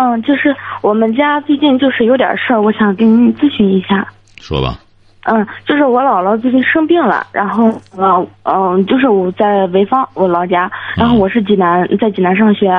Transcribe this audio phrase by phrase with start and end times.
[0.00, 4.06] 嗯，就是我们家最近就是有点事儿，我想跟您咨询一下。
[4.40, 4.78] 说吧。
[5.24, 12.70] 嗯，就是我姥姥最近生病了，然后呃嗯，就是我在潍坊，我老家，然后我是济南，在济南上学，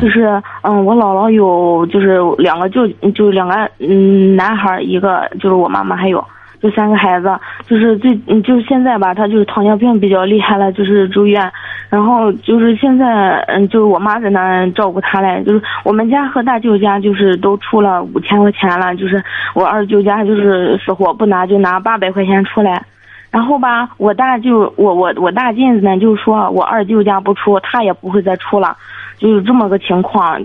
[0.00, 6.22] 就是嗯，我姥姥有就是两个舅，就两个嗯男孩，一个就是我妈妈还有。
[6.60, 7.30] 就三个孩子，
[7.66, 11.52] 就是最，就是现在吧，他就是糖尿病比较厉害了，就是住院，
[11.88, 19.22] 然后就是现在，嗯，就是我妈在那照顾他嘞，就是我们家和大舅家就是都出了五千块钱了，就是
[19.54, 22.82] 我二舅家就是死活不拿，就拿八百块钱出来，
[23.30, 28.76] 然后吧，我大舅，我我我大妗子呢，就说我二舅家不出，他也不会再出了，
[29.18, 30.40] 就是这么个情况。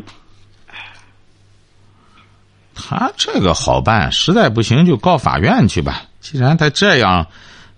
[2.99, 6.03] 他这个好办，实在不行就告法院去吧。
[6.19, 7.27] 既然他这样，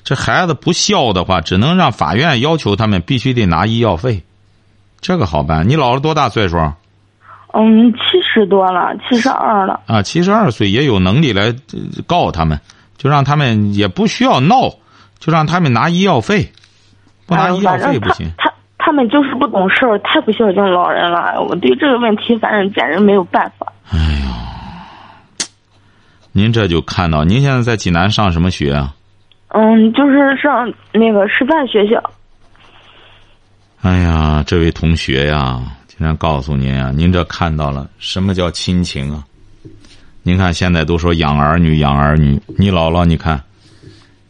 [0.04, 4.24] 这孩子不孝的话，只能让法院要求他们必须得拿医药费。
[5.02, 5.68] 这个好办。
[5.68, 6.58] 你姥姥多大岁数？
[7.54, 9.80] 嗯，七十多了，七十二了。
[9.88, 11.56] 啊，七十二岁也有能力来
[12.06, 12.60] 告他们，
[12.98, 14.70] 就让他们也不需要闹，
[15.20, 16.52] 就让他们拿医药费，
[17.26, 18.30] 不拿医药费不行。
[18.38, 21.42] 他他们就是不懂事儿，太不孝敬老人了。
[21.42, 23.72] 我对这个问题，反正简直没有办法。
[23.90, 24.34] 哎呀。
[26.38, 28.94] 您这就看到，您现在在济南上什么学啊？
[29.54, 32.12] 嗯，就是上那个师范学校。
[33.80, 39.24] 哎呀，这位同学呀，今天告诉您啊，您这看到了什么叫亲情啊？
[40.24, 43.42] 您看现在都说养儿女，养儿女，你姥姥你看，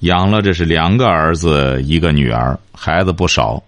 [0.02, 3.60] 养了这是两个儿子一个女儿，孩子不少。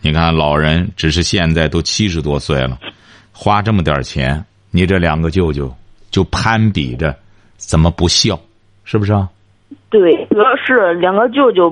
[0.00, 2.78] 你看老人只是现在都七十多岁了，
[3.32, 5.74] 花这么点钱，你这两个舅舅
[6.12, 7.12] 就攀比着。
[7.60, 8.38] 怎么不孝？
[8.84, 9.28] 是不是啊？
[9.88, 10.00] 对，
[10.30, 11.70] 主要是两个舅舅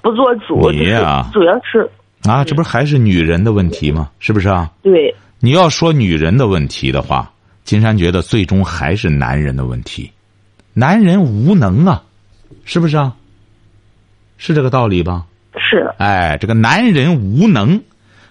[0.00, 0.70] 不做主。
[0.70, 1.90] 你呀，主要是
[2.28, 4.10] 啊，这不是还是女人的问题吗？
[4.20, 4.70] 是不是啊？
[4.82, 5.12] 对。
[5.40, 7.32] 你要说女人的问题的话，
[7.64, 10.10] 金山觉得最终还是男人的问题。
[10.72, 12.02] 男人无能啊，
[12.64, 13.12] 是不是啊？
[14.36, 15.24] 是这个道理吧？
[15.56, 15.92] 是。
[15.98, 17.82] 哎，这个男人无能，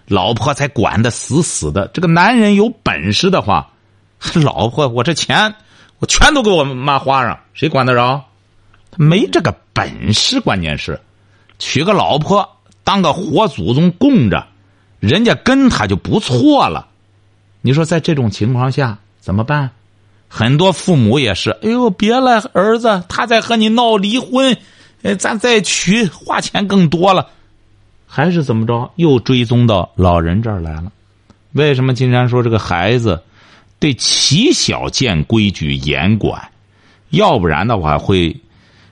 [0.08, 1.90] 老婆才管的死死的。
[1.94, 3.72] 这个男人有本事的话，
[4.44, 5.54] 老婆，我这钱。
[6.02, 8.20] 我全都给我妈花上，谁管得着？
[8.90, 11.00] 他没这个本事，关键是
[11.60, 14.48] 娶个老婆当个活祖宗供着，
[15.00, 16.88] 人家跟他就不错了。
[17.62, 19.70] 你说在这种情况下怎么办？
[20.28, 24.58] 很多父母也是，哎呦，别了，儿子，他在和你闹离婚，
[25.04, 27.28] 呃，咱再娶，花钱更多了，
[28.08, 28.90] 还是怎么着？
[28.96, 30.92] 又追踪到老人这儿来了。
[31.52, 33.22] 为什么金山说这个孩子？
[33.82, 36.52] 对起小见规矩严管，
[37.10, 38.38] 要不然的话会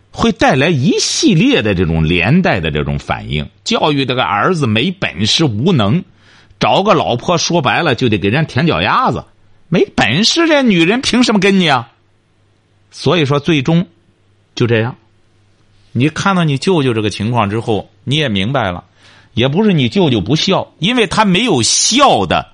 [0.09, 3.47] 会带来一系列的这种连带的这种反应。
[3.63, 6.03] 教育这个儿子没本事无能，
[6.59, 9.25] 找个老婆说白了就得给人家舔脚丫子，
[9.67, 11.91] 没本事这女人凭什么跟你啊？
[12.89, 13.85] 所以说最终
[14.55, 14.95] 就这样。
[15.91, 18.85] 你看到你舅舅这个情况之后，你也明白了，
[19.35, 22.53] 也不是你舅舅不孝，因为他没有孝的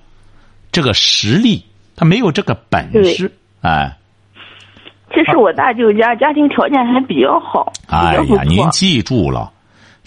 [0.70, 1.64] 这个实力。
[1.96, 3.96] 他没有这个本事，哎。
[5.14, 9.50] 其实我大舅家家庭条件还比较好，哎呀，您记住了，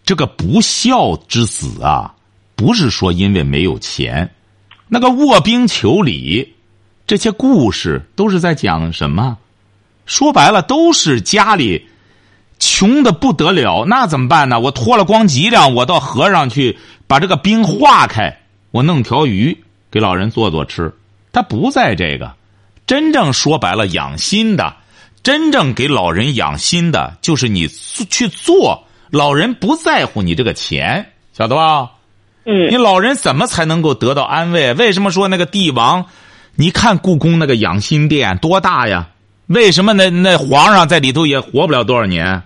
[0.04, 2.14] 这个不孝之子啊，
[2.56, 4.30] 不是说因为没有钱，
[4.88, 6.54] 那个卧冰求鲤，
[7.08, 9.38] 这些故事都是在讲什么？
[10.06, 11.88] 说白了，都是家里
[12.60, 14.60] 穷的不得了，那怎么办呢？
[14.60, 16.78] 我脱了光脊梁，我到河上去
[17.08, 18.38] 把这个冰化开，
[18.70, 19.58] 我弄条鱼
[19.90, 20.94] 给老人做做吃。
[21.32, 22.34] 他不在这个，
[22.88, 24.76] 真正说白了养心的，
[25.22, 31.92] 真正给老人养心的，就是你去做，老人不在乎你这个钱，晓得吧？
[32.46, 32.72] 嗯。
[32.72, 34.74] 你老人怎么才能够得到安慰？
[34.74, 36.06] 为什么说那个帝王？
[36.56, 39.10] 你看故宫那个养心殿多大呀？
[39.48, 42.44] 为什么那那皇上在里头也活不了多少年？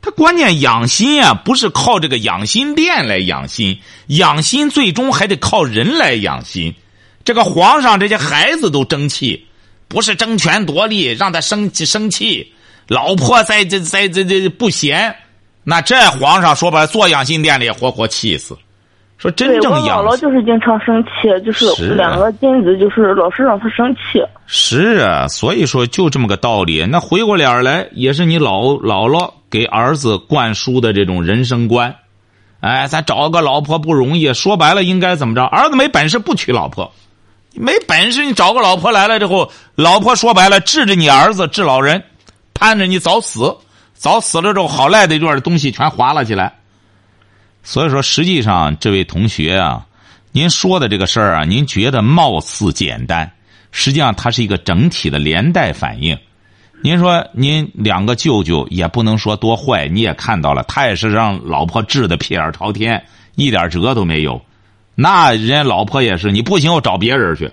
[0.00, 6.74] 他关键养心啊，不是靠这个养心殿来养心，养心最终还得靠人来养心。
[7.24, 9.46] 这个皇上这些孩子都争气，
[9.88, 12.52] 不是争权夺利让他生气生气，
[12.88, 15.14] 老婆在这在这这不贤，
[15.64, 18.56] 那这皇上说白了坐养心殿里活活气死，
[19.18, 24.20] 说真正养我养姥姥就是经常生气，就是两个金子，就是老是让他生气。
[24.46, 26.84] 是啊，所以说就这么个道理。
[26.84, 31.94] 那回过脸儿来，也是你老姥姥给儿子灌输的这种人生观。
[32.60, 35.42] 哎，咱找个老婆不容易，说白了应该怎么着？
[35.44, 36.92] 儿子没本事不娶老婆，
[37.54, 42.02] 没本事你找个老婆来了之后，老婆说白了治着你儿子治老人，
[42.54, 43.54] 盼着你早死，
[43.94, 46.52] 早死了之后好赖的一段东西全划了起来。
[47.62, 49.86] 所以说，实际上这位同学啊，
[50.32, 53.30] 您说的这个事儿啊，您觉得貌似简单，
[53.70, 56.18] 实际上它是一个整体的连带反应。
[56.82, 63.04] 您说您两个舅舅也不能说多坏，你也看到了，他也是让老婆治的屁眼朝天，
[63.36, 64.42] 一点辙都没有。
[64.94, 67.50] 那人家老婆也是，你不行我找别人去。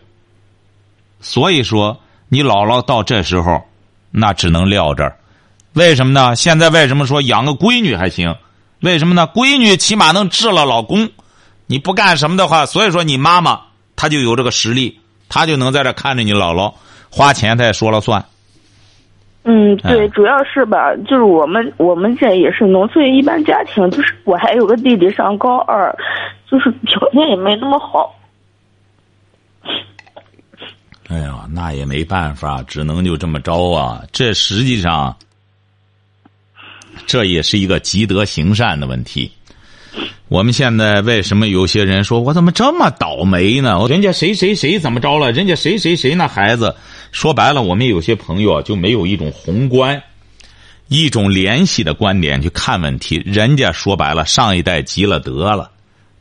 [1.21, 3.61] 所以说，你姥姥到这时候，
[4.11, 5.17] 那只能撂这儿。
[5.73, 6.35] 为什么呢？
[6.35, 8.35] 现在为什么说养个闺女还行？
[8.81, 9.27] 为什么呢？
[9.33, 11.09] 闺女起码能治了老公，
[11.67, 13.61] 你不干什么的话，所以说你妈妈
[13.95, 16.73] 她就有这个实力，她就能在这看着你姥姥
[17.09, 18.25] 花钱，她也说了算。
[19.51, 25.91] 嗯，对，哎主要是吧，就是我们我们这也是农村一般家庭，就是我还有个弟弟上高二，
[26.47, 28.15] 就是条件也没那么好。
[31.07, 34.03] 哎呀，那也没办法，只能就这么着啊。
[34.11, 35.17] 这实际上，
[37.07, 39.31] 这也是一个积德行善的问题。
[40.27, 43.83] 我们现在为什么有些人说我怎么这么倒霉呢？
[43.89, 45.31] 人家谁谁谁怎么着了？
[45.31, 46.75] 人家谁谁谁那孩子，
[47.11, 50.01] 说白了，我们有些朋友啊就没有一种宏观、
[50.87, 53.21] 一种联系的观点去看问题。
[53.25, 55.71] 人家说白了，上一代积了德了，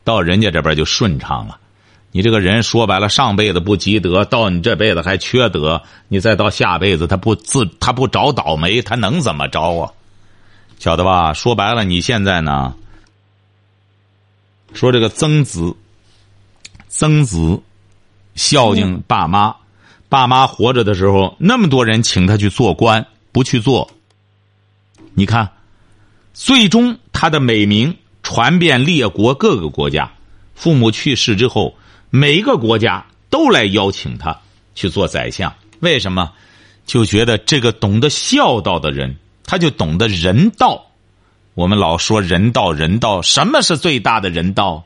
[0.03, 1.59] 到人家这边就顺畅了。
[2.11, 9.91] 你这个人说白了，上辈子不积德，到你这辈子还缺德，你再到下辈子他不自他不找倒霉，他能怎么着啊？
[10.79, 11.33] 晓得吧？
[11.33, 12.73] 说白了，你现在呢？
[14.73, 15.75] 说这个曾子，
[16.87, 17.61] 曾子
[18.33, 19.55] 孝敬爸妈，
[20.09, 23.89] 爸妈活着的时候，那么多人请他去做官，不去做。
[25.13, 25.49] 你看，
[26.33, 30.11] 最终他的美名传遍列国各个国家。
[30.55, 31.77] 父母去世之后，
[32.09, 34.37] 每一个国家都来邀请他
[34.75, 35.53] 去做宰相。
[35.79, 36.31] 为什么？
[36.85, 39.15] 就觉得这个懂得孝道的人，
[39.45, 40.87] 他就懂得人道。
[41.53, 44.85] 我们老说人道，人道，什么是最大的人道？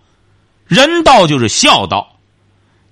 [0.67, 2.12] 人道就是孝道。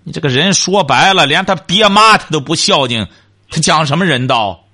[0.04, 3.08] 你这个人说白了，连他爹妈他都不孝敬，
[3.50, 4.66] 他讲什么人道？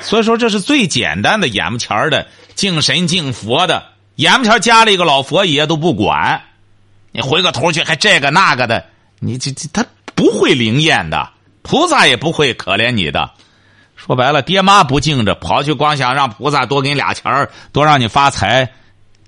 [0.00, 3.84] 所以说，这是最简单的眼巴前的敬神敬佛的，
[4.16, 6.42] 眼巴前儿加了一个老佛爷都不管。
[7.10, 8.84] 你回个头去还这个那个的，
[9.18, 9.84] 你这这他
[10.14, 11.30] 不会灵验的，
[11.62, 13.30] 菩萨也不会可怜你的。
[13.96, 18.72] 说白了，爹妈不敬着，跑去光想让菩萨多给你俩钱儿，多让你发财，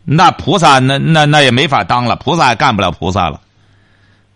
[0.04, 3.40] 那菩萨那那那也没法当了，菩萨也干不了菩萨了。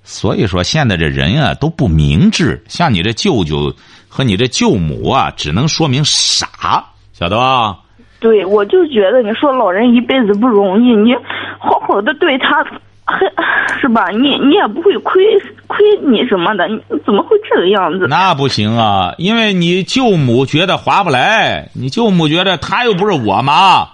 [0.04, 3.74] 所以说，现在这人啊都不明智，像你这舅舅
[4.06, 7.78] 和你这舅母啊，只能说明傻，晓得吧？
[8.20, 11.14] 对，我就觉得你说老人一辈子不容易，你
[11.58, 12.64] 好好的对他，
[13.04, 14.08] 还是吧？
[14.10, 15.22] 你你也不会亏
[15.66, 18.06] 亏你什么的，你怎么会这个样子？
[18.08, 23.88] 那不行啊，因为你舅母觉得划不来，你舅母觉得他又不是我妈，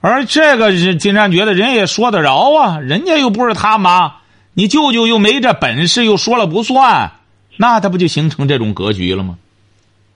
[0.00, 4.12] 而这个人竟然觉得人也说得着啊，人家又不是他妈，
[4.54, 7.12] 你舅舅又没这本事，又说了不算，
[7.56, 9.36] 那他不就形成这种格局了吗？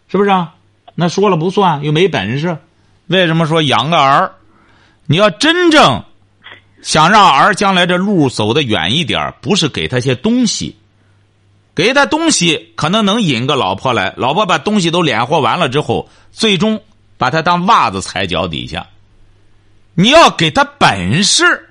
[0.09, 0.55] 是不是啊？
[0.95, 2.57] 那说了不算，又没本事，
[3.07, 4.33] 为什么说养个儿？
[5.07, 6.05] 你要真正
[6.83, 10.77] 想让儿将来这路走得远一点，不是给他些东西。
[11.75, 14.13] 给他东西，可能能引个老婆来。
[14.17, 16.81] 老婆把东西都敛和完了之后，最终
[17.17, 18.89] 把他当袜子踩脚底下。
[19.95, 21.68] 你要给他本事，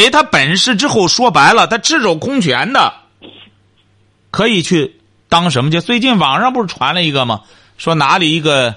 [0.00, 2.92] 给他本事之后，说白了，他赤手空拳的，
[4.30, 5.80] 可以去当什么去？
[5.80, 7.42] 最近网上不是传了一个吗？
[7.78, 8.74] 说哪里一个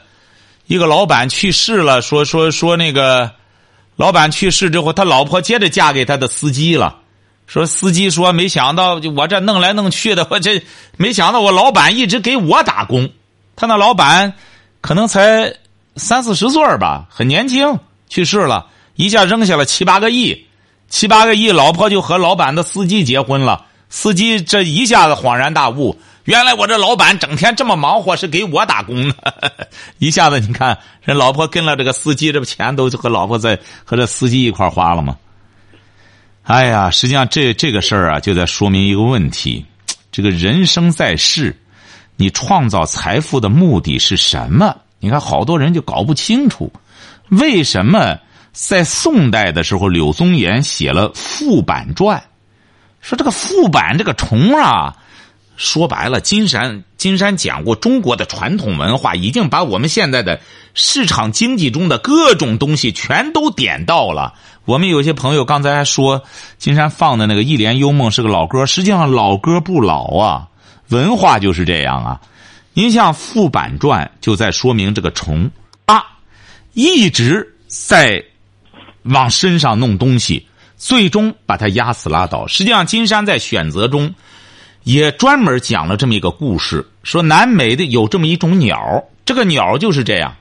[0.65, 3.31] 一个老板去世了，说说说那个
[3.95, 6.97] 老板去世之后，他老婆接着嫁给他的司机了。
[7.45, 10.61] 说司机说没想到我这弄来弄去的，我这
[10.97, 13.09] 没想到我老板一直给我打工。
[13.55, 14.33] 他那老板
[14.81, 15.55] 可能才
[15.95, 20.46] 三四十岁吧，很年轻，去世了，一下扔下了七八个亿，
[20.89, 23.65] 七八个亿，老婆就和老板的司机结婚了。
[23.89, 29.69] 司机这一下子恍然大悟，原来我这老板整天这么忙活是给我打工的。
[29.99, 35.17] 一下子你看，人老婆跟了这个司机，这不钱都和老婆在和这司机一块花了吗？
[36.43, 39.65] 哎呀，实际上这这个事儿啊，就在说明一个问题：
[40.11, 41.57] 这个人生在世，
[42.15, 44.75] 你创造财富的目的是什么？
[44.99, 46.71] 你看，好多人就搞不清楚，
[47.29, 48.17] 为什么
[48.59, 52.17] 在宋代的时候，柳宗元写了《副板传》，
[53.01, 54.95] 说这个副板这个虫啊，
[55.57, 60.41] 说白了，金山金山讲过，中国的传统文化已经把我们现在的
[60.73, 64.33] 市场经济中的各种东西全都点到了。
[64.65, 66.23] 我们有些朋友刚才还说，
[66.57, 70.47] 金山放的那个《一帘幽梦》是个老歌，实际上老歌不老啊，
[70.89, 72.19] 文化就是这样啊。
[72.73, 75.51] 您像《副板传》就在说明这个虫
[75.85, 76.03] 啊，
[76.73, 78.23] 一直在
[79.09, 80.47] 往身上弄东西，
[80.77, 82.45] 最终把它压死拉倒。
[82.47, 84.13] 实际上，金山在选择中
[84.83, 90.35] 也专门讲了这么一个故事，说南美的有这么一种鸟，这个鸟就是这样。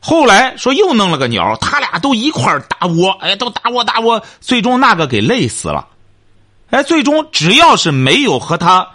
[0.00, 5.88] 后来说又弄了个鸟，他俩都一块搭窝，哎，都搭窝搭窝，最终那个给累死了。
[6.70, 8.88] 哎，最终只要是没有和他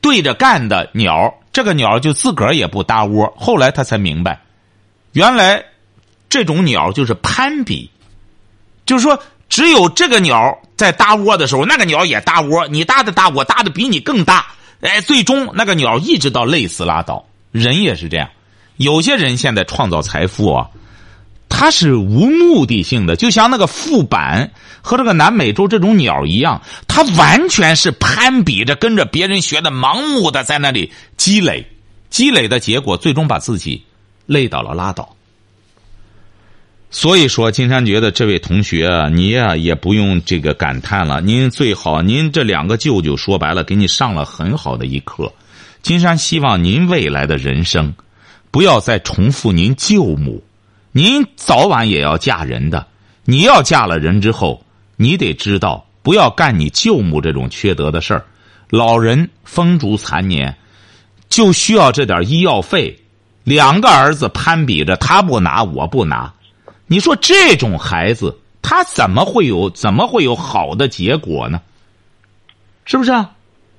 [0.00, 3.32] 对着干的鸟，这个鸟就自个儿也不搭窝。
[3.36, 4.42] 后来他才明白，
[5.12, 5.64] 原来
[6.28, 7.90] 这种鸟就是攀比，
[8.92, 9.18] 就是说
[9.48, 14.48] 只有这个鸟在搭窝的时候，那个鸟也搭窝，你搭的大，我搭的比你更大。
[14.82, 17.24] 哎，最终那个鸟一直到累死拉倒。
[17.52, 18.28] 人也是这样。
[18.76, 20.68] 有些人现在创造财富啊，
[21.48, 24.50] 他是无目的性的，就像那个副板
[24.82, 31.66] 和这个南美洲这种鸟一样，他完全是攀比着跟着别人学的，盲目的在那里积累，
[32.10, 33.82] 积累的结果最终把自己
[34.26, 35.16] 累倒了拉倒。
[36.94, 45.32] 所以说，金山觉得这位同学，你呀也不用这个感叹了，您最好您这两个舅舅说白了给你上了很好的一课。
[45.80, 47.92] 金山希望您未来的人生。
[48.50, 50.44] 不要再重复您舅母，
[50.92, 52.86] 您早晚也要嫁人的。
[53.24, 54.62] 你要嫁了人之后，
[54.96, 58.26] 你得知道不要干你舅母这种缺德的事儿。
[58.68, 60.54] 老人风烛残年，
[61.30, 62.98] 就需要这点医药费。
[63.42, 66.34] 两个儿子攀比着，他不拿，我不拿。
[66.86, 71.60] 你说这种孩子，他怎么会有怎么会有好的结果呢？
[72.84, 73.32] 是不是啊？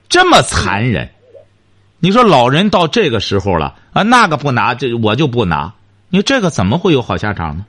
[0.10, 1.10] 这么残忍。
[2.00, 5.74] 你说老人到这个时候了啊，那个不拿，这我就不拿。
[6.10, 7.66] 你这个怎么会有好下场呢？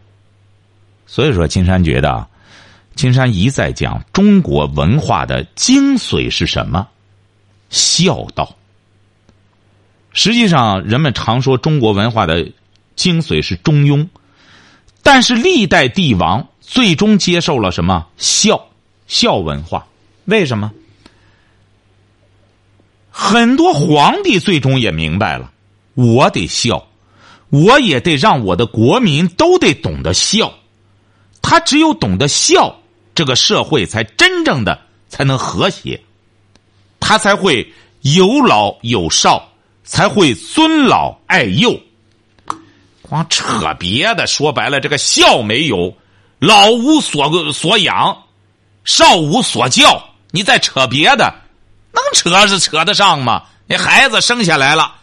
[1.07, 2.27] 所以说，金山觉得，
[2.95, 6.89] 金山一再讲中国文化的精髓是什么？
[7.71, 8.57] 孝道。
[10.13, 12.51] 实际上，人们常说中国文化的
[12.97, 14.07] 精髓是中庸，
[15.05, 18.69] 但是历代帝王最终接受了什么孝
[19.07, 19.87] 孝文化？
[20.25, 20.73] 为什么？
[23.11, 25.53] 很多皇帝最终也明白了，
[25.95, 26.85] 我得孝，
[27.51, 30.53] 我也得让我的国民都得懂得孝。
[31.41, 32.75] 他只有懂得孝，
[33.15, 36.01] 这个社会才真正的才能和谐，
[36.99, 37.71] 他才会
[38.01, 39.49] 有老有少，
[39.85, 41.79] 才会尊老爱幼。
[43.09, 45.95] 光扯别的，说白了，这个孝没有，
[46.39, 48.25] 老无所所养，
[48.85, 51.33] 少无所教，你再扯别的。
[51.93, 53.45] 能扯是扯得上吗？
[53.67, 54.95] 那孩子生下来了，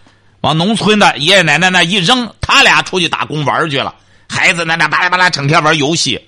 [0.41, 3.95] 往农村的爷爷奶奶那一扔，他俩出去打工玩去了。
[4.27, 6.27] 孩子那那巴拉巴拉整天玩游戏，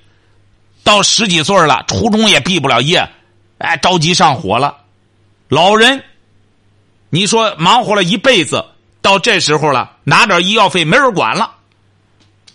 [0.83, 3.09] 到十几岁了，初中也毕不了业，
[3.57, 4.77] 哎，着急上火了。
[5.49, 6.03] 老人，
[7.09, 8.63] 你说忙活了一辈子，
[9.01, 11.51] 到这时候了，拿点医药费没人管了。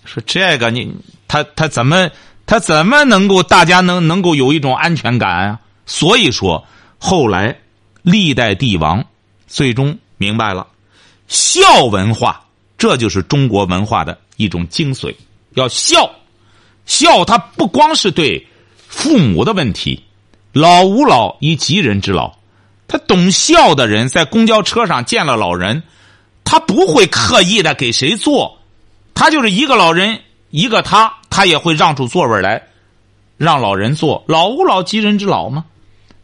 [0.09, 0.93] 说这个你
[1.29, 2.11] 他他怎么
[2.47, 5.61] 他怎么能够大家能能够有一种安全感啊？
[5.87, 6.67] 所以说
[6.99, 7.57] 后来。
[8.03, 9.05] 历代帝王
[9.47, 10.67] 最终明白了，
[11.27, 12.43] 孝文化
[12.79, 15.15] 这就是中国文化的一种精髓。
[15.55, 16.11] 要孝，
[16.87, 18.47] 孝他不光是对
[18.87, 20.03] 父母的问题，
[20.53, 22.33] 老吾老以及人之老。
[22.87, 25.83] 他懂孝的人，在公交车上见了老人，
[26.45, 28.58] 他不会刻意的给谁坐，
[29.19, 30.21] 他就是一个老人，
[30.51, 32.63] 一个他，他也会让出座位来，
[33.37, 34.23] 让老人坐。
[34.29, 35.65] 老吾老及人之老吗？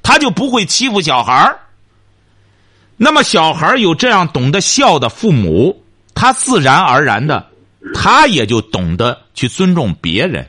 [0.00, 1.58] 他就不会欺负小孩儿。
[2.96, 5.82] 那么，小孩有这样懂得孝的父母，
[6.14, 7.44] 他自然而然的，
[7.94, 10.48] 他也就懂得去尊重别人。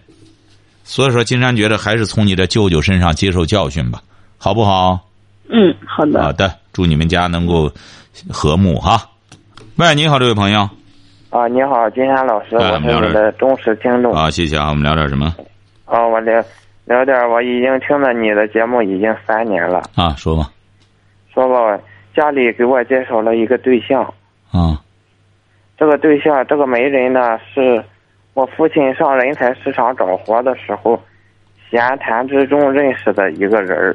[0.84, 4.04] 所以说，金山觉得还是从你的舅舅身上接受教训吧，
[4.38, 5.10] 好不好？
[5.50, 6.22] 嗯，好的。
[6.22, 7.74] 好的，祝你们家能够
[8.30, 9.10] 和睦哈。
[9.78, 10.70] 喂，你好，这位朋友。
[11.36, 14.14] 啊，你好，金山老师，我是你的忠实听众。
[14.14, 15.36] 啊，谢谢啊，我们聊点什么？
[15.84, 16.42] 啊，我聊
[16.86, 19.82] 聊点，我已经听了你的节目已经三年了。
[19.96, 20.50] 啊，说吧。
[21.34, 21.78] 说吧。
[22.16, 24.02] 家里给我介绍了一个对象，
[24.50, 24.80] 啊，
[25.78, 27.84] 这个对象，这个媒人呢，是
[28.34, 30.98] 我父亲上人才市场找活的时候，
[31.70, 33.94] 闲谈之中认识的一个人儿。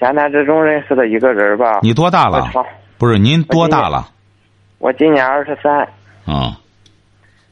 [0.00, 1.80] 闲谈之中认识的一个人吧。
[1.82, 2.50] 你多大了？
[2.96, 4.08] 不是您多大了？
[4.78, 5.86] 我今年二十三。
[6.28, 6.56] 啊。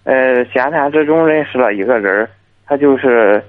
[0.04, 2.28] 呃，闲谈之中认识了一个人
[2.66, 3.42] 他就是，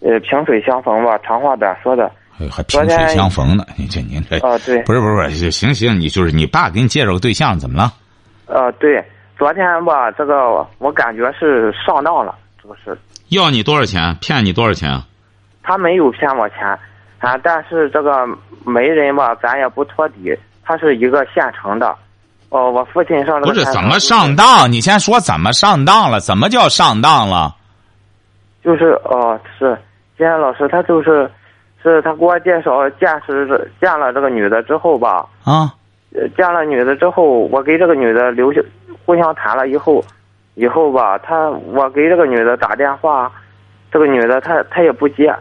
[0.00, 2.10] 呃，萍水相逢吧，长话短说的。
[2.50, 7.92] 还萍水相逢呢，你这您这啊，对，不是不是不是，行行，你就是你爸给你介绍个对象，怎么了？
[8.46, 9.04] 呃，对，
[9.36, 12.96] 昨天吧，这个我感觉是上当了，这个是
[13.28, 14.16] 要你多少钱？
[14.22, 15.00] 骗你多少钱？
[15.62, 16.66] 他没有骗我钱，
[17.18, 18.26] 啊，但是这个
[18.64, 20.34] 媒人吧，咱也不托底，
[20.64, 21.94] 他是一个现成的。
[22.50, 24.70] 哦，我父亲上不是怎么上当？
[24.70, 26.20] 你先说怎么上当了？
[26.20, 27.54] 怎么叫上当了？
[28.62, 29.78] 就是哦，是
[30.18, 31.30] 金山老师，他就是，
[31.82, 35.72] 是他给我介绍见识这见了这个女的之后吧，啊，
[36.12, 38.60] 呃见了女的之后，我给这个女的留下，
[39.06, 40.04] 互相谈了以后，
[40.56, 43.32] 以后吧，他我给这个女的打电话，
[43.90, 45.34] 这个女的她她也不接，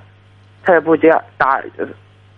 [0.64, 1.60] 她也不接，打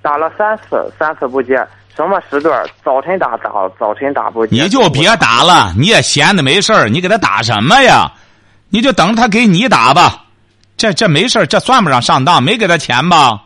[0.02, 1.64] 打了三次，三次不接，
[1.96, 2.64] 什么时段？
[2.84, 8.12] 早晨打早早晨打不接，你就别打了，你也闲的没事儿，你给他打什么呀？
[8.70, 10.26] 你就等他给你打吧。
[10.78, 13.42] 这这没事儿这算不上上当，没给他钱吧？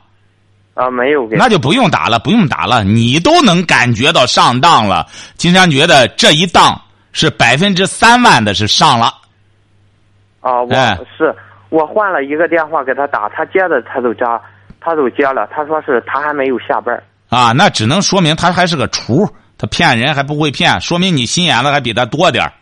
[0.75, 2.83] 啊没有给，那就不用打了，不用打了。
[2.83, 6.79] 你都能感觉到上当了，金山觉得这一当
[7.11, 9.07] 是百分之三万的是上了。
[10.41, 11.33] 啊，我、哎是
[11.69, 14.23] 我换了一个电话给他打，他接的他都接，
[14.79, 19.27] 他都接了，他说是他还没有下班儿啊，那只能说明他还是个厨，
[19.57, 22.53] 他骗人还不会骗，说明你心眼子还比他多点儿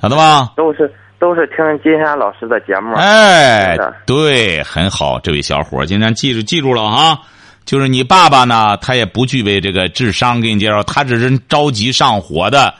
[0.00, 0.52] 晓得吧？
[0.56, 2.94] 都是都是听金山老师的节目。
[2.94, 7.18] 哎，对，很好，这位小伙儿，今天记住记住了啊。
[7.66, 12.72] 就是你爸爸呢，他也不具备这个智商，给你介绍，他只是着急上火的，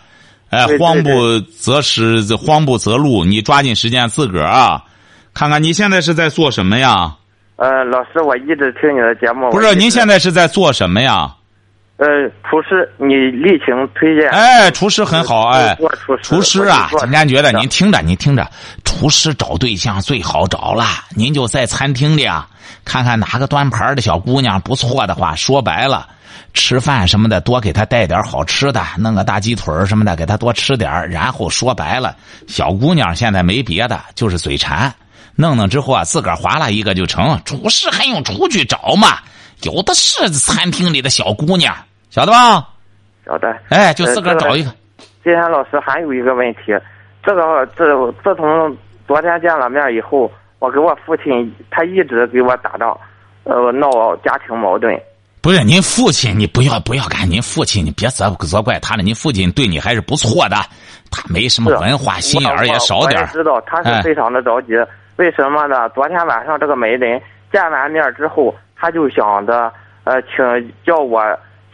[0.49, 4.83] 哎，慌不择时，慌不择路，你抓紧时间自个儿啊，
[5.35, 7.15] 看看你现在是在做什么呀？
[7.61, 9.51] 呃，老师，我一直听你的节目。
[9.51, 11.31] 不是，您现在是在做什么呀？
[11.99, 12.07] 呃，
[12.49, 14.31] 厨师，你力请推荐。
[14.31, 18.51] 哎，厨师很好，哎厨师，厨师啊，我就做今天觉得您听着，您听着，
[18.83, 20.87] 厨师找对象最好找了。
[21.15, 22.49] 您就在餐厅里啊，
[22.83, 26.09] 看看哪个端盘的小姑娘不错的话，说白了，
[26.55, 32.17] 吃饭什么的多给她带点好吃的，弄个大鸡腿什么的给她多吃点儿然后说白了，
[32.49, 34.91] 小姑娘现在没别的，就是嘴馋，
[35.41, 37.41] 弄弄之后啊，自个儿划拉一个就成。
[37.45, 39.19] 厨师还用出去找吗？
[39.63, 41.75] 有的是餐厅里的小姑娘，
[42.11, 42.69] 晓得吧？
[43.27, 43.55] 晓得。
[43.69, 44.71] 哎，就自个儿找一个。
[45.23, 46.73] 金山老师还有一个问题，
[47.23, 47.85] 这个自
[48.25, 48.77] 自从
[49.07, 52.99] 昨天见了面以后，我给我父亲他一直给我打仗，
[53.45, 54.99] 呃，闹家庭矛盾。
[55.43, 60.57] 不是您父亲，你不要不要干，您父亲你别责责怪他了，您父亲对你还是不错的，
[61.11, 64.73] 他没什么文化，心眼儿也少点知道他哎是非常的着急，
[65.21, 65.87] 为什么呢？
[65.91, 67.21] 昨天晚上这个媒人
[67.53, 69.71] 见完面之后，他就想着
[70.05, 71.21] 呃，请叫我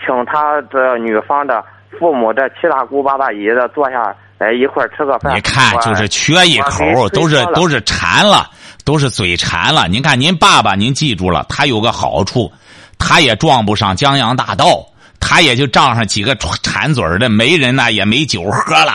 [0.04, 1.64] 请他的女方的
[1.96, 5.32] 父母这七大姑八大姨的坐下来一块儿吃个饭。
[5.36, 8.50] 你看，就是缺一口，都是都是馋了，
[8.84, 9.86] 都是嘴馋了。
[9.86, 12.50] 您看，您爸爸，您记住了，他有个好处，
[12.98, 14.84] 他也撞不上江洋大盗，
[15.20, 18.94] 他也就仗上几个馋嘴儿的，媒人呢，也没酒喝了。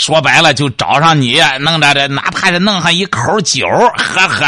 [0.00, 4.44] 说白了，就找上你，弄着这，哪怕是弄上一口酒，喝喝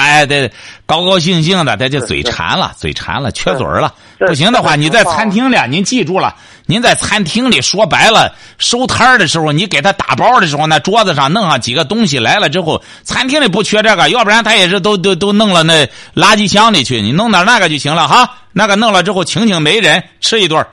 [0.86, 3.92] 高高兴兴的，他就嘴馋了， 嘴馋了，缺嘴儿了。
[4.18, 6.34] 不行的话，你在餐厅里，您记住了，
[6.64, 18.38] 您在餐厅里说白了，收摊儿的时候，你给他打包的时候，那桌子上弄上几个东西来了之后，餐厅里不缺这个，要不然他也是都都都弄了那垃圾箱里去，你弄点那个就行了哈。
[18.52, 20.64] 那个弄了之后，请请媒人吃一顿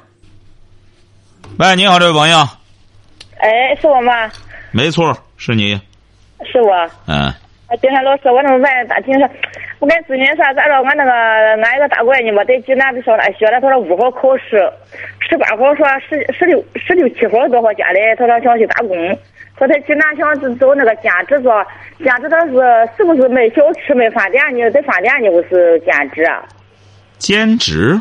[1.57, 2.47] 喂，你好，这位朋友，
[3.41, 4.13] 哎，是我吗？
[4.71, 5.73] 没错，是你，
[6.45, 6.73] 是我。
[7.07, 7.25] 嗯，
[7.67, 9.27] 啊，金山老师，我那么问打听说，
[9.79, 10.53] 我跟咨询啥？
[10.53, 10.73] 咋着？
[10.83, 14.71] 俺那个俺一个大闺女嘛，在济南的上大学了，她说五号考试，
[15.27, 18.95] 十八号说十十六十六七号多少家里，她说想去打工，
[19.57, 21.65] 说在济南想走那个兼职做，
[22.03, 22.53] 兼职她是
[22.95, 24.69] 是不是卖小吃卖饭店呢？
[24.71, 26.43] 在饭店呢不是兼职啊？
[27.17, 27.99] 兼职，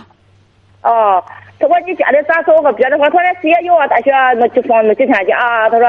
[0.83, 1.23] 哦，
[1.59, 3.11] 他说你家里咋找个别的话？
[3.11, 5.69] 他说谁也要啊，大学那几方那几天去啊？
[5.69, 5.89] 他说，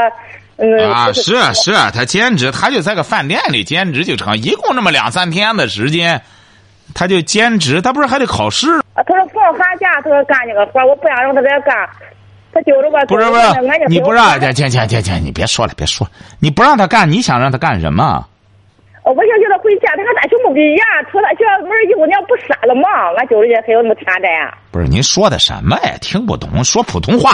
[0.60, 0.92] 嗯。
[0.92, 6.22] 啊，是啊是啊，他兼职，他就在个饭店里兼职就成，一共那么两三天的时间，
[6.94, 8.70] 他就兼职，他不是还得考试？
[8.94, 11.76] 啊，他说放寒假，他说干这个活，我不想让他在干，
[12.52, 13.06] 他就这个。
[13.08, 18.26] 不是不俺是，你不让，这这这这这，你别说了，别说了，你不让他干，你想让他干什么？
[19.04, 22.84] 哦我想叫他回家，他和大学没毕业，出大学门一五年不傻了吗？
[23.18, 24.54] 俺觉着也还有那么天真呀。
[24.72, 25.96] 不是您说的什么呀？
[26.02, 27.32] 听不懂，说普通话。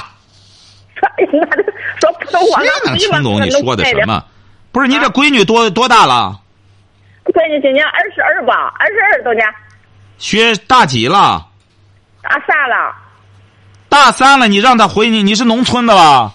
[1.18, 1.64] 哎呀，那
[2.00, 4.24] 说普通话，谁能听懂你说的什么？
[4.72, 6.40] 不是，你这闺女多多大了？
[7.26, 9.48] 闺女今年二十二吧，二十二多年，
[10.18, 11.46] 学大几了？
[12.22, 12.94] 大三了。
[13.88, 16.34] 大三了，你让她回你，你是农村的吧？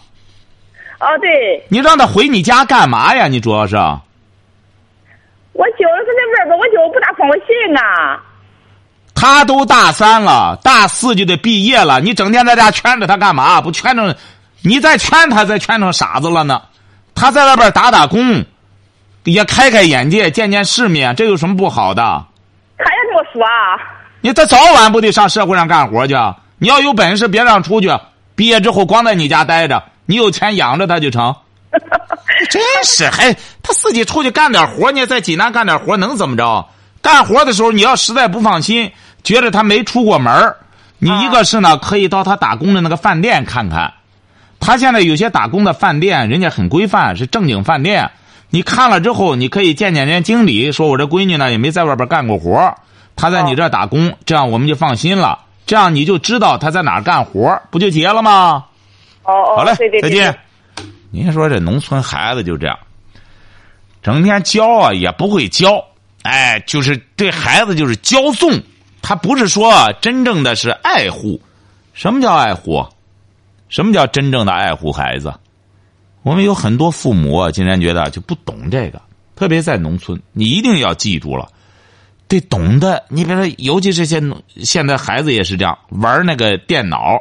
[0.99, 3.27] 哦，对，你让她回你家干嘛呀？
[3.27, 3.77] 你主要是？
[5.53, 8.23] 我就是在外边，我就不大会通过信啊。
[9.15, 13.61] 他都大三了，大四就得毕业了，你整天在家圈着他干嘛？
[13.61, 14.15] 不劝成，
[14.63, 16.63] 你再劝他，再劝成傻子了呢。
[17.15, 18.45] 他在外边打打工，
[19.25, 22.03] 也开开眼界，见见世面，这有什么不好的？
[22.79, 23.77] 他也这么说啊。
[24.23, 26.15] 你他早晚不得上社会上干活去？
[26.59, 27.91] 你要有本事，别让出去。
[28.35, 31.35] 毕业之后光在你家待着，你有钱养着他就成。
[32.51, 36.69] 真是，还他自己出去干点活，你在济南干点活能怎么着？
[37.03, 38.93] 干活的时候，你要实在不放心，
[39.23, 40.55] 觉得他没出过门
[40.99, 43.95] 你一个是呢，可以到他打工的那个饭店看看。
[44.61, 48.11] 他现在有些打工的饭店，人家很规范，是正经饭店。
[48.51, 52.75] 你看了之后，你可以见见人家经理，说我这闺女呢也没在外边干过活，
[53.17, 55.41] 她在你这打工，这样我们就放心了。
[55.67, 58.67] 这样你就知道她在哪儿干活，不就结了吗？
[59.23, 60.39] 哦哦，好嘞，对对对再见。
[61.11, 62.79] 您说这农村孩子就这样，
[64.03, 65.85] 整天教啊也不会教，
[66.23, 68.61] 哎，就是对孩子就是骄纵，
[69.01, 71.41] 他不是说真正的是爱护。
[71.93, 72.85] 什么叫爱护？
[73.71, 75.33] 什么叫真正的爱护孩子？
[76.23, 79.01] 我们有很多父母啊，竟然觉得就不懂这个，
[79.35, 81.49] 特别在农村，你一定要记住了，
[82.29, 83.03] 得懂得。
[83.09, 84.23] 你比如说，尤其这些
[84.59, 87.19] 现在孩子也是这样玩那个电脑。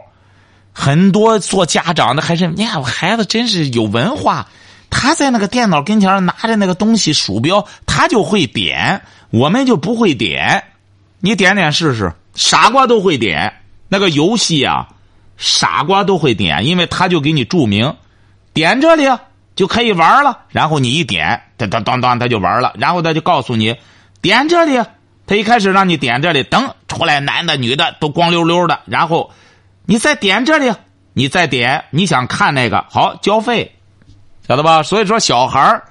[0.72, 4.48] 很多做家长的还是，你看我孩子真是有文化，
[4.90, 10.64] 他在那个电脑跟前拿着那个东西鼠标，他就会点，我们就不会点。
[11.20, 13.54] 你点点试试，傻瓜都会点
[13.90, 14.88] 那个游戏啊，
[15.40, 17.96] 傻瓜都会点，因为他就给你注明，
[18.54, 19.10] 点这里
[19.56, 20.42] 就可以玩了。
[20.50, 22.74] 然后你一点，当当当当，他就玩了。
[22.78, 23.76] 然后他就告诉你，
[24.22, 24.80] 点这里，
[25.26, 29.32] 他一开始让你点这里，等出来男的女的都光溜溜的，然后。
[29.86, 30.72] 你再点这里，
[31.14, 33.76] 你再点，你想看那个好交费，
[34.48, 34.84] 晓得吧？
[34.84, 35.82] 所以说小孩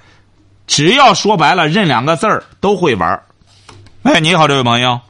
[0.68, 3.20] 只要说白了认两个字儿都会玩
[4.04, 5.00] 哎，你好，这位朋友。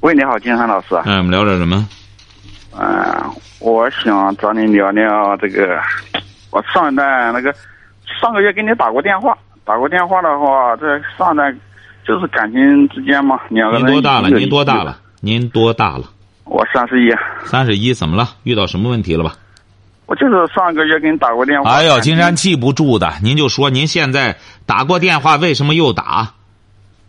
[0.00, 0.94] 喂，你好，金山老师。
[1.04, 1.86] 哎，我们聊点什么？
[2.76, 5.80] 嗯，我想找你聊聊这个。
[6.50, 7.54] 我上一段那个
[8.20, 11.60] 上个月给你打过电话，打过电话的话，这上一段
[12.06, 13.86] 就是感情之间嘛，两个人。
[13.86, 14.30] 您多大了？
[14.30, 14.98] 您多大了？
[15.20, 16.04] 您多大了？
[16.44, 17.10] 我三十一，
[17.44, 18.28] 三十一，怎么了？
[18.44, 19.32] 遇到什么问题了吧？
[20.06, 21.70] 我就是上个月给你打过电话。
[21.70, 26.32] 哎呦，金山记不住的，您就说您现在打过电话，为什么又打？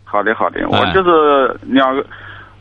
[0.04, 2.04] 好的，好的，我就是两个，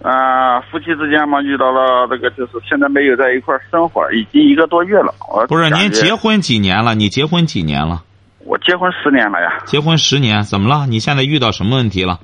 [0.01, 5.13] 呃，夫妻之间嘛，遇到了这个，就是现在没有在一块生活，已经一个多月了。
[5.29, 6.95] 我不是您结婚几年了？
[6.95, 8.03] 你结婚几年了？
[8.45, 9.57] 我结婚十年了呀。
[9.65, 10.87] 结婚十年，怎么了？
[10.87, 12.17] 你现在遇到什么问题了？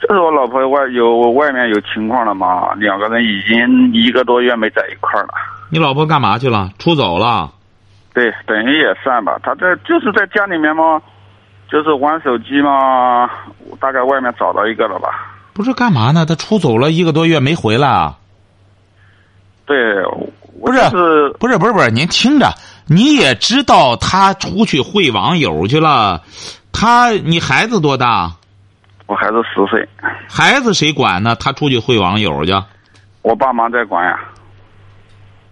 [0.00, 5.28] 就是我老婆外有外面有情况了嘛，两个人已经一个多月没在一块了。
[5.70, 6.70] 你老婆干嘛去了？
[6.78, 7.52] 出走了？
[8.14, 9.38] 对，等于也算吧。
[9.42, 11.02] 她在就是在家里面嘛，
[11.70, 13.28] 就是玩手机嘛，
[13.78, 15.34] 大概外面找到一个了吧。
[15.58, 16.24] 不是干嘛呢？
[16.24, 18.16] 他出走了一个多月没回来啊？
[19.66, 19.76] 对，
[20.60, 20.78] 不是
[21.40, 22.54] 不是不是不是，您听着，
[22.86, 26.22] 你也知道他出去会网友去了，
[26.70, 28.30] 他你孩子多大？
[29.06, 29.88] 我孩子十岁，
[30.30, 31.34] 孩子谁管呢？
[31.34, 32.52] 他出去会网友去，
[33.22, 34.16] 我爸妈在管呀。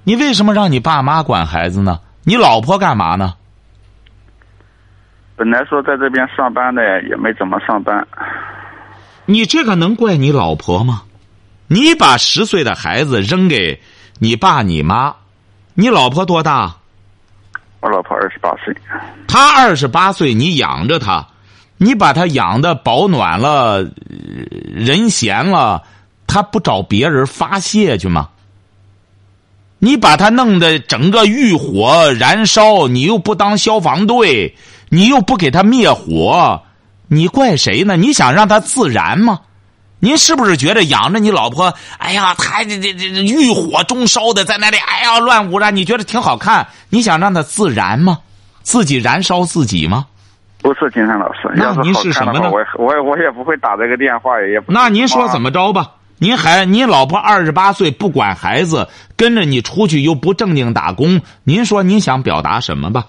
[0.05, 1.99] 你为什么让你爸妈管孩子呢？
[2.23, 3.35] 你老婆干嘛呢？
[5.35, 8.07] 本来说在这边上班的，也没怎么上班。
[9.27, 11.03] 你这个能怪你老婆吗？
[11.69, 13.81] 你把十岁的孩子扔给
[14.21, 15.17] 你爸你妈，
[15.75, 16.77] 你老婆多大？
[17.81, 18.75] 我老婆二十八岁。
[19.27, 21.27] 她二十八岁，你养着她。
[21.79, 23.91] 你把她养的保暖了，
[24.75, 25.83] 人闲了，
[26.27, 28.31] 她不找别人发泄去吗？
[29.79, 34.57] 你把她弄得整个欲火燃烧，你又不当消防队，
[34.89, 36.63] 你又不给她灭火，
[37.09, 37.97] 你怪谁呢？
[37.97, 39.41] 你想让他自燃吗？
[39.99, 46.67] 您是不是觉得养着你老婆，哎呀，他这这这欲火中烧的在那里，哎呀，乱舞着，你觉得挺好看？
[46.91, 48.19] 你想让他自燃吗？
[48.63, 50.07] 自己燃烧自己吗？
[50.61, 52.51] 不是金山老师，那您是什么呢？
[52.51, 54.73] 我我我也不会打这个电话，也不。
[54.73, 55.93] 那您说怎么着吧？
[56.19, 63.07] 您还你老婆二十八岁不管孩子，跟着你出去又不正经打工，您说您想表达什么吧？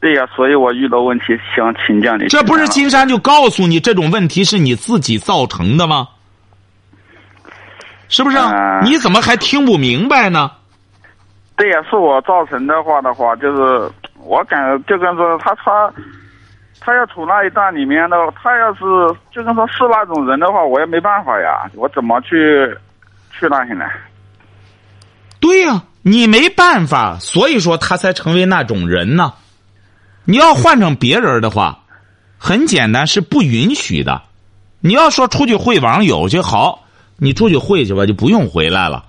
[0.00, 2.26] 对呀，所以我遇到问题想请教你。
[2.28, 6.08] 这不是金山就告诉你这种问题是你自己造成的吗？
[8.08, 8.38] 是不是？
[8.84, 10.50] 你怎么还听不明白呢？
[11.56, 13.90] 对呀，是我造成的话的话，就是
[14.22, 15.92] 我感就跟说他他。
[16.78, 18.80] 他要处那一段里面的，他要是
[19.32, 22.28] 就跟说是那种人的话，我也没办法呀，我怎么去
[23.32, 23.84] 去那些呢？
[25.40, 29.32] 对呀，你没办法，所以说他才成为那种人呢。
[30.26, 31.78] 你要换成别人的话，
[32.36, 34.20] 很简单，是不允许的。
[34.80, 36.84] 你要说出去会网友去好，
[37.16, 39.06] 你出去会去吧，就不用回来了。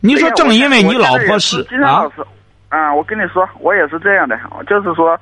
[0.00, 2.04] 你说正因为你老婆是啊，
[2.68, 4.38] 啊，我跟你说，我也是这样的，
[4.68, 5.18] 就是说。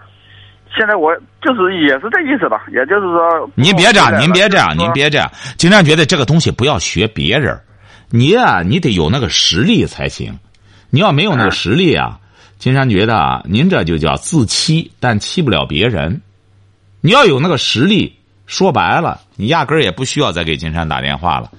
[0.77, 5.31] 现在我就是也是这意思吧，也就是说，您别这样，您别这样，您别这样。
[5.57, 7.59] 经常觉得这个东西不要学别人，
[8.11, 10.39] 你呀，你得有那个实力才行。
[10.91, 12.19] 你要没有那个实力啊，
[12.59, 16.21] 金山觉得啊，您这就叫自欺，但欺不了别人。
[17.01, 18.17] 你要有那个实力，
[18.47, 21.51] 说白了，你压根儿也不需要再给金山打电话了。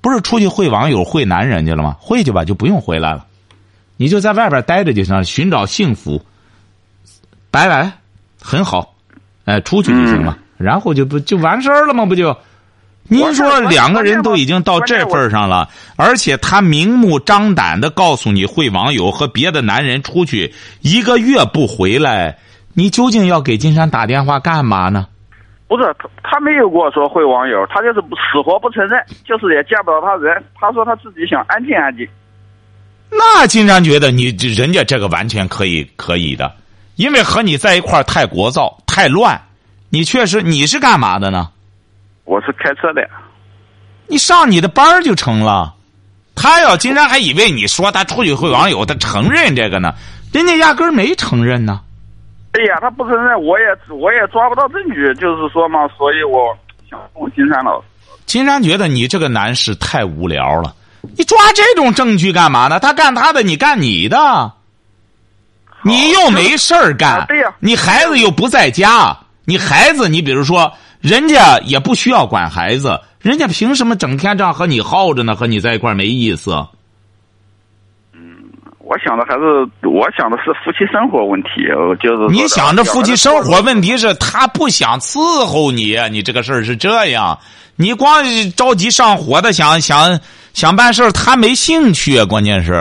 [0.00, 1.96] 不是出去会网友、会男人去了吗？
[2.00, 3.26] 会去吧，就不用回来了，
[3.96, 6.24] 你就在外边待着就行了，寻找幸福。
[7.50, 7.92] 拜拜。
[8.42, 8.94] 很好，
[9.44, 12.06] 哎，出去就行了，然后就不就完事儿了吗？
[12.06, 12.34] 不就？
[13.10, 22.38] 您说两个人都已经到这份上了，而且他明目张胆的告诉你会网友和别的男人出去一个月不回来，
[22.72, 25.08] 你究竟要给金山打电话干嘛呢？
[25.66, 30.42] 不是他，他没有跟我说会网友，他就是死活不承认，就是也见不到他人。
[30.54, 32.06] 他说他自己想安静安静。
[33.10, 36.52] 那金山觉得你人家这个完全可以可以的。
[36.94, 39.40] 因为和你在一块儿太聒噪、太乱，
[39.88, 41.48] 你确实你是干嘛的呢？
[42.30, 43.04] 我是开车的。
[44.06, 45.74] 你上你的班儿就成了。
[46.36, 49.92] 他要竟然还以为你说他出去会网友，他承认这个呢？
[50.32, 51.80] 人家压根儿没承认呢。
[52.52, 56.56] 哎呀，他不承认，我也我也抓不到证据，就是说嘛，所以我
[56.88, 57.86] 想问金山老师。
[58.26, 60.72] 金山觉得你这个男士太无聊了，
[61.18, 62.78] 你抓这种证据干嘛呢？
[62.78, 64.52] 他干他的，你干你的。
[65.82, 75.34] 你又没事儿干，对呀，你孩子又不在家，你孩子，你比如说，人家也不需要管孩子，人家凭什么整天这样和你耗着呢？
[75.34, 76.52] 和你在一块儿没意思。
[78.12, 78.20] 嗯，
[78.78, 81.48] 我想的还是，我想的是夫妻生活问题，
[82.02, 87.38] 就是你想着夫妻生活问题是他不想伺候你，你这个事儿是这样，
[87.76, 90.20] 你光着急上火的想想
[90.52, 92.74] 想办事他没兴趣，关键是。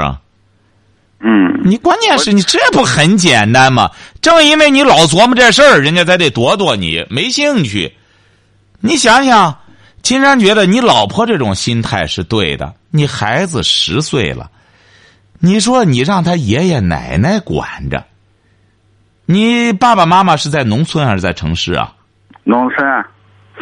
[1.22, 3.90] 嗯，你关键是你这不很简单吗？
[4.22, 7.94] 正因为你老琢磨这事儿，人家才得躲躲你，没兴趣。
[8.80, 9.60] 你想想，
[10.02, 12.74] 金山觉得你老婆这种心态是对的。
[12.92, 14.50] 你孩子十岁了，
[15.40, 18.06] 你说你让他爷爷奶奶管着，
[19.26, 21.94] 你爸爸妈妈是在农村还是在城市啊？
[22.44, 23.06] 农村。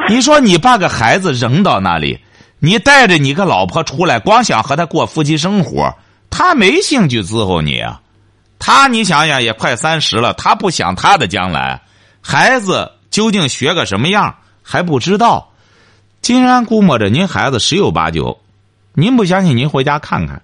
[0.07, 2.19] 你说你把个孩子扔到那里，
[2.59, 5.93] 你带着你个老婆出来，光想和他过夫妻生活。
[6.29, 7.99] 他没兴趣伺候你啊，
[8.59, 11.81] 他你想想也快三十了，他不想他的将来，
[12.21, 14.35] 孩子究竟学个什么样
[14.67, 15.49] 还不知道。
[16.21, 18.37] 金山估摸着您孩子十有八九，
[18.93, 20.41] 您不相信您回家看看，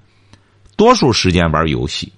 [0.78, 2.14] 多数时间玩游戏。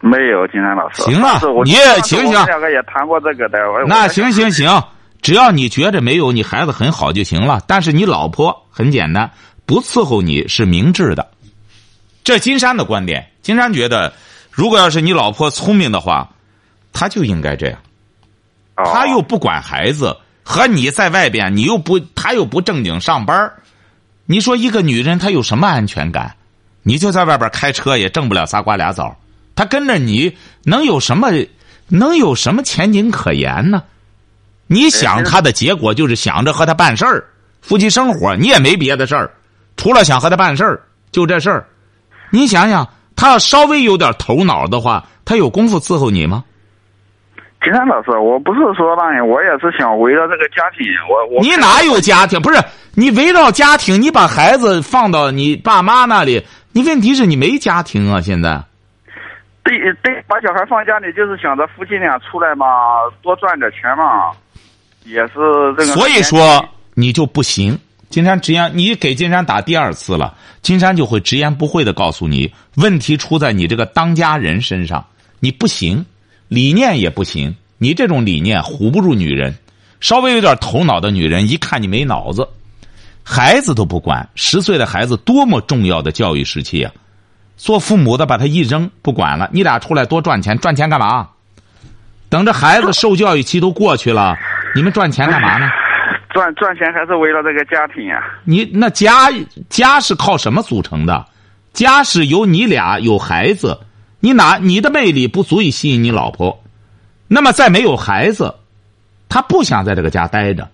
[0.00, 1.02] 没有，金山老师。
[1.02, 2.32] 行了，你行行。
[2.46, 3.58] 两个也谈过这个的。
[3.86, 4.82] 那行行行，
[5.20, 7.62] 只要你觉着没有，你孩子很好就行了。
[7.68, 9.30] 但是你老婆很简单，
[9.64, 11.30] 不伺候你是明智的。
[12.24, 14.12] 这金山的观点，金山觉得，
[14.50, 16.30] 如果要是你老婆聪明的话，
[16.92, 17.78] 他就应该这样。
[18.74, 23.52] 他又不管孩子，和你在外边，你又不，他又不正经上班
[24.26, 26.34] 你说一个女人她有什么安全感？
[26.82, 29.16] 你就在外边开车也挣不了仨瓜俩枣，
[29.54, 31.28] 她跟着你能有什么，
[31.88, 33.82] 能有什么前景可言呢？
[34.66, 37.24] 你想他的结果就是想着和他办事儿，
[37.60, 39.30] 夫妻生活你也没别的事儿，
[39.76, 41.66] 除了想和他办事儿，就这事儿。
[42.30, 46.42] 你想想，他要稍微有点头脑的话，他有功夫伺候你吗？
[47.62, 50.86] 金山老师，我不是说让你，我也是想围绕这个家庭。
[51.08, 52.40] 我我你哪有家庭？
[52.42, 52.60] 不是
[52.94, 58.20] 你围绕家庭，你把孩子放到你爸妈那里，你问题是你没家庭啊！
[58.20, 58.60] 现在，
[59.62, 62.66] 对对，把小孩放家里，就是想着夫妻俩出来嘛，
[63.22, 64.32] 多赚点钱嘛，
[65.04, 65.34] 也是
[65.78, 65.86] 这个。
[65.86, 67.78] 所以说你就不行。
[68.08, 75.02] 金山直言，你给金山打第二次了，金山就会直言不讳的告诉你，问题出在你这个当家人身上，
[75.40, 76.04] 你不行，
[76.52, 79.54] 理念也不行，你这种理念唬不住女人，
[80.00, 82.46] 稍微有点头脑的女人一看你没脑子，
[83.24, 86.92] 孩子都不管，十岁的孩子多么重要的教育时期啊，
[87.56, 91.26] 做父母的把他一扔不管了，你俩出来多赚钱，赚钱干嘛？
[92.28, 94.36] 等着孩子受教育期都过去了，
[94.74, 95.70] 你们赚钱干嘛呢？
[96.34, 98.22] 赚赚钱还是为了这个家庭呀？
[98.44, 99.30] 你那家
[99.70, 101.24] 家是靠什么组成的？
[101.72, 103.80] 家是由你俩有孩子，
[104.24, 106.62] 你哪你的魅力不足以吸引你老婆，
[107.26, 108.54] 那么再没有孩子，
[109.28, 110.70] 他不想在这个家待着，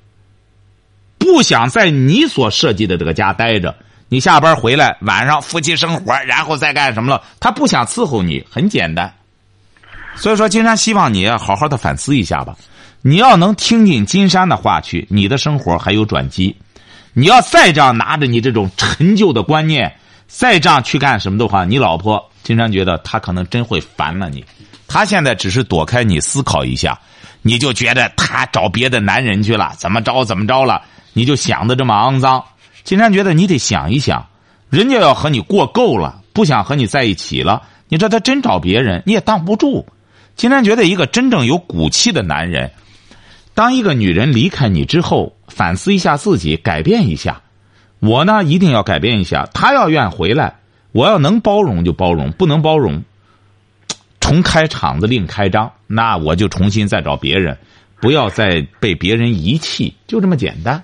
[1.17, 3.75] 不想在你所设计的这个家待着。
[4.11, 7.23] 你下班回来晚上夫妻生活，然后再干什么了？
[7.41, 9.15] 他不想伺候你，很简单。
[10.15, 12.57] 所以说，金山希望你好好的反思一下吧。
[13.01, 16.57] 你要能听进金山的话去，你的生活还有转机。
[17.15, 24.43] 你要再这样拿着你这种陈旧的观念，再这样去干什么的话，你老婆经常觉得他可能真会烦了你。
[24.87, 26.99] 他现在只是躲开你思考一下，
[27.43, 30.81] 你就觉得他找别的男人去了，怎么着怎么着了，
[31.13, 32.43] 你就想的这么肮脏。
[32.85, 34.27] 经常觉得你得想一想，
[34.71, 39.85] 人家要和你过够了，不想和你在一起了，你说他真找别人，你也当不住。
[40.35, 42.71] 经常觉得一个真正有骨气的男人。
[43.53, 47.43] 当一个女人离开你之后，反思一下自己，改变一下。
[47.99, 49.47] 我呢，一定要改变一下。
[49.53, 50.58] 她要愿回来，
[50.93, 53.03] 我要能包容就包容，不能包容，
[54.21, 55.71] 重开场子另开张。
[55.87, 57.57] 那我就重新再找别人，
[58.01, 60.75] 不要再被别人遗弃，就这么简单，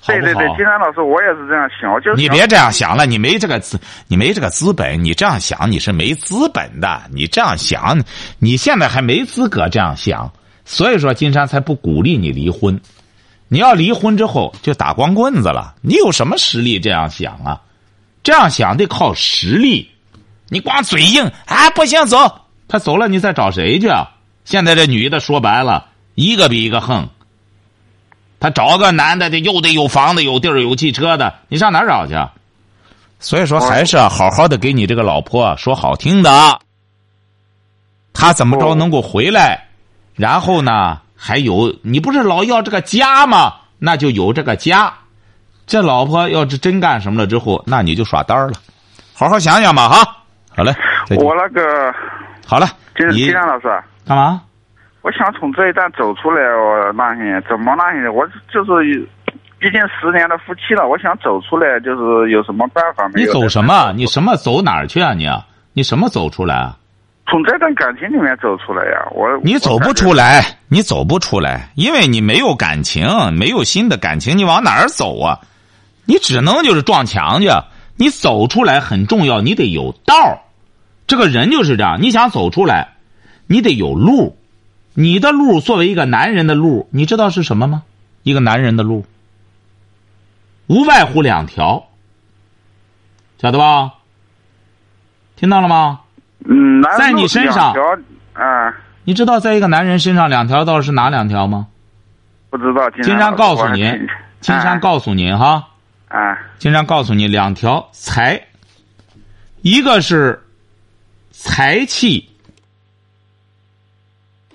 [0.00, 0.12] 好好？
[0.14, 7.02] 对对对，金山老师，我也是这样想，就是你别这样想了，你没这个资，你没这个资本，你这样想你是没资本的。
[7.10, 8.02] 你这样想，
[8.38, 10.30] 你现在还没资格这样想。
[10.64, 12.78] 所以说，金山才不鼓励你离婚。
[13.48, 15.74] 你要离婚之后就打光棍子了。
[15.80, 17.60] 你有什么实力这样想啊？
[18.22, 19.90] 这样想得靠实力。
[20.48, 22.42] 你光嘴硬啊，不行，走。
[22.68, 24.08] 他走了，你再找谁去啊？
[24.44, 27.08] 现在这女的说白了，一个比一个横。
[28.40, 32.14] 他找个男的，得又得有房子、有地儿、有汽车的，你上哪儿找去？
[33.20, 36.60] 所以说，还是好好的给你这个老婆说好听的。
[38.12, 39.68] 他怎么着能够回来？
[40.14, 43.54] 然后呢，还有你不是老要这个家吗？
[43.78, 44.97] 那就有这个家。
[45.68, 48.54] 这老婆要是真干什么了之后，那你就耍单了。
[49.14, 50.16] 好好想想吧，哈。
[50.56, 50.74] 好嘞，
[51.20, 51.94] 我那个
[52.44, 53.68] 好了，金你金山老师，
[54.04, 54.42] 干嘛？
[55.02, 59.08] 我想从这一段走出来，我那些怎么那些，我就是，
[59.58, 63.32] 毕竟十年的夫妻了，我想走出来，就是有什么办法没有你？
[63.32, 63.92] 走什么？
[63.94, 65.12] 你什么走哪儿去啊？
[65.12, 66.76] 你啊你什么走出来啊？
[67.30, 75.38] 从这段感情里面走出来呀，我你走不出来，你走不出来，因为你没有感情，没有新的感情，你往哪儿走啊？
[76.08, 77.50] 你只能就是撞墙去。
[77.96, 80.38] 你走出来很重要，你得有道儿
[81.06, 82.94] 这个人就是这样，你想走出来，
[83.46, 84.38] 你得有路。
[84.94, 87.82] 你的路作为一个男人的路，你知道是什么吗？
[88.22, 89.04] 一个男人的路，
[90.66, 91.88] 无外乎两条，
[93.40, 93.94] 晓得吧？
[95.36, 96.00] 听到了吗？
[96.46, 97.82] 嗯，在你身上两条
[98.42, 101.66] 啊，你知道在一个男人身上两条道是哪两条吗？
[102.48, 102.88] 不知道。
[102.90, 104.08] 金山告诉您，
[104.40, 105.68] 金山告诉您哈，
[106.08, 108.42] 啊，经常告诉你两条财，
[109.60, 110.42] 一个是
[111.30, 112.28] 财气，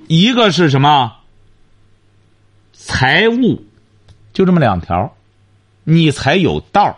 [0.07, 1.15] 一个是什么？
[2.73, 3.63] 财物，
[4.33, 5.15] 就这么两条，
[5.83, 6.95] 你才有道儿。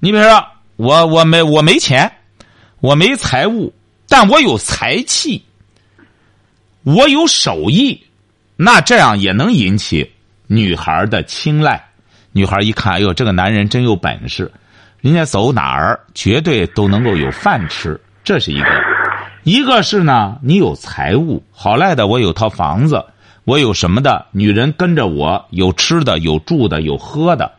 [0.00, 2.12] 你比如说，我我没我没钱，
[2.80, 3.72] 我没财物，
[4.08, 5.42] 但我有财气，
[6.82, 8.04] 我有手艺，
[8.56, 10.12] 那这样也能引起
[10.48, 11.82] 女孩的青睐。
[12.36, 14.50] 女孩一看，哎呦，这个男人真有本事，
[15.00, 18.66] 人家走哪儿绝对都能够有饭吃，这是一个。
[19.44, 23.04] 一个是呢，你有财物，好赖的，我有套房子，
[23.44, 27.52] 我有什么的，女人跟着我，有吃的，有住的，有喝的，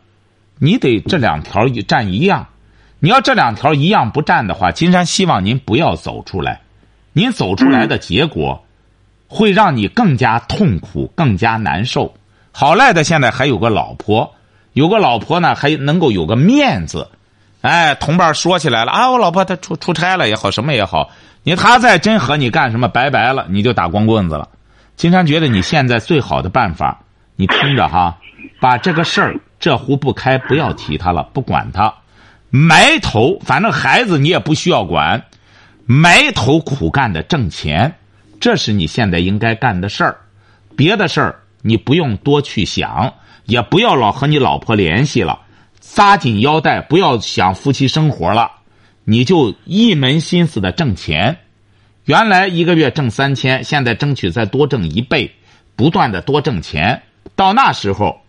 [0.58, 2.46] 你得这两条占一样。
[2.98, 6.60] 你要这两条一样不占的话，金山希望您不要走出来。
[7.14, 8.62] 您走出来的结果，
[9.26, 12.14] 会让你更加痛苦，更加难受。
[12.52, 14.34] 好赖的，现在还有个老婆，
[14.76, 17.08] 有个老婆呢，还能够有个面子。
[17.62, 21.10] 哎，同伴说起来了啊，我老婆她出出差了也好，什么也好，
[21.44, 24.50] 你她再真和你干什么，拜拜了，你就打光棍子了。
[24.94, 27.00] 金山觉得你现在最好的办法，
[27.36, 28.18] 你听着哈，
[28.60, 31.94] 把这个事儿这壶不开，不要提他了，不管他，
[32.50, 35.24] 埋头，反正孩子你也不需要管，
[35.86, 37.94] 埋头苦干的挣钱，
[38.38, 40.18] 这是你现在应该干的事儿。
[40.76, 43.14] 别的事儿你不用多去想，
[43.46, 45.40] 也不要老和你老婆联系了，
[45.80, 48.50] 扎紧腰带，不要想夫妻生活了，
[49.04, 51.38] 你就一门心思的挣钱。
[52.04, 55.32] 原来一个月挣三千，现在争取再多挣一倍，
[55.74, 57.02] 不断的多挣钱。
[57.34, 58.20] 到那时候，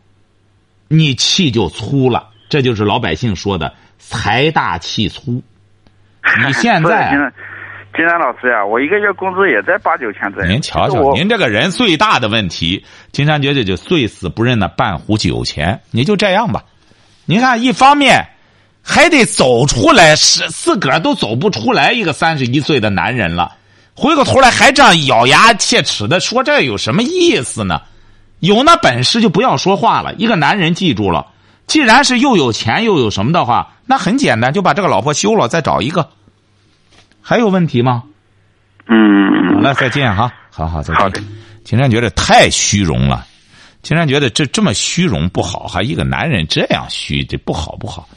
[0.88, 5.43] 你气就粗了，这就是老百姓说的“财大气粗”。
[6.45, 7.32] 你现在
[7.95, 10.47] 金山老师呀，我一个月工资也在八九千左右。
[10.47, 15.80] 您瞧瞧，您这个人最大的问题，金山觉得就最死不认那半壶酒钱。
[15.89, 16.64] 你就这样吧，
[17.26, 18.28] 你看，一方面
[18.84, 23.53] 还得走出来，是自个儿都走不出来，一个三十一岁的男人了，
[23.95, 27.82] 回过头来还这样咬牙切齿的说，这有什么意思呢？
[28.39, 30.14] 有那本事就不要说话了。
[30.16, 31.26] 一个男人记住了，
[31.66, 36.07] 既然是又有钱又有什么的话，那很简单，就把这个老婆休了，再找一个。
[37.28, 38.03] 还有问题吗？
[38.88, 40.95] 嗯好嗯，了，再见哈，好好再见。
[40.95, 41.21] 好的
[41.65, 43.28] 金山觉得太虚荣了，
[43.82, 48.07] 金山觉得这这么虚荣不好哈，一个男人这样虚，这不好不好。